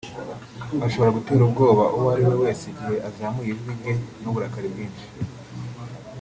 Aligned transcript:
ashobora 0.85 1.15
gutera 1.17 1.41
ubwoba 1.43 1.83
uwo 1.95 2.07
ariwe 2.13 2.35
wese 2.43 2.63
igihe 2.71 2.95
azamuye 3.07 3.49
ijwi 3.53 3.71
rye 3.79 3.93
n’uburakari 4.21 4.67
bwinshi 4.73 5.05